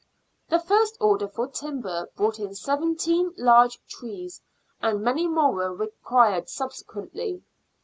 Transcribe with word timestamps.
The 0.49 0.57
first 0.59 0.97
order 0.99 1.27
for 1.27 1.47
timber 1.47 2.09
brought 2.15 2.39
in 2.39 2.55
seventeen 2.55 3.35
Jarge 3.37 3.77
trees, 3.87 4.41
and 4.81 5.03
many 5.03 5.27
more 5.27 5.51
were 5.51 5.75
required 5.75 6.49
subsequently. 6.49 7.43